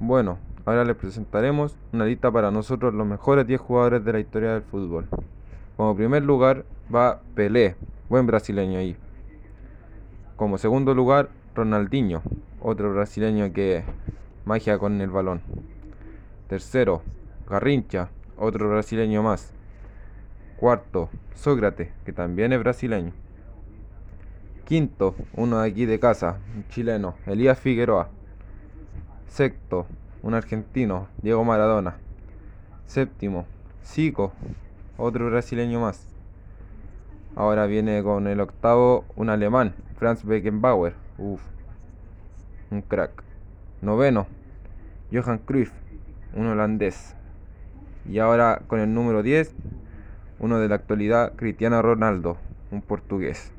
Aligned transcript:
Bueno, 0.00 0.38
ahora 0.64 0.84
les 0.84 0.96
presentaremos 0.96 1.76
una 1.92 2.04
lista 2.06 2.30
para 2.30 2.50
nosotros 2.50 2.92
los 2.92 3.06
mejores 3.06 3.46
10 3.46 3.60
jugadores 3.60 4.04
de 4.04 4.12
la 4.12 4.18
historia 4.18 4.52
del 4.52 4.62
fútbol. 4.62 5.06
Como 5.76 5.94
primer 5.94 6.24
lugar 6.24 6.64
va 6.92 7.20
Pelé, 7.36 7.76
buen 8.08 8.26
brasileño 8.26 8.80
ahí. 8.80 8.96
Como 10.34 10.58
segundo 10.58 10.94
lugar, 10.94 11.30
Ronaldinho, 11.54 12.22
otro 12.60 12.92
brasileño 12.92 13.52
que 13.52 13.84
magia 14.44 14.78
con 14.78 15.00
el 15.00 15.10
balón. 15.10 15.42
Tercero, 16.48 17.02
Garrincha, 17.48 18.08
otro 18.36 18.68
brasileño 18.68 19.22
más. 19.22 19.52
Cuarto, 20.56 21.08
Sócrates, 21.34 21.90
que 22.04 22.12
también 22.12 22.52
es 22.52 22.58
brasileño. 22.58 23.12
Quinto, 24.64 25.14
uno 25.36 25.60
de 25.60 25.68
aquí 25.68 25.86
de 25.86 26.00
casa, 26.00 26.38
un 26.56 26.66
chileno, 26.68 27.14
Elías 27.26 27.60
Figueroa. 27.60 28.08
Sexto, 29.34 29.86
un 30.22 30.34
argentino, 30.34 31.08
Diego 31.20 31.42
Maradona. 31.42 31.96
Séptimo, 32.86 33.46
Zico, 33.84 34.32
otro 34.96 35.26
brasileño 35.26 35.80
más. 35.80 36.06
Ahora 37.34 37.66
viene 37.66 38.00
con 38.04 38.28
el 38.28 38.38
octavo 38.38 39.04
un 39.16 39.30
alemán, 39.30 39.74
Franz 39.98 40.24
Beckenbauer. 40.24 40.94
Uf, 41.18 41.42
un 42.70 42.82
crack. 42.82 43.24
Noveno, 43.82 44.28
Johan 45.12 45.38
Cruyff, 45.38 45.72
un 46.36 46.46
holandés. 46.46 47.16
Y 48.08 48.20
ahora 48.20 48.62
con 48.68 48.78
el 48.78 48.94
número 48.94 49.24
10, 49.24 49.52
uno 50.38 50.60
de 50.60 50.68
la 50.68 50.76
actualidad, 50.76 51.32
Cristiano 51.34 51.82
Ronaldo, 51.82 52.36
un 52.70 52.82
portugués. 52.82 53.50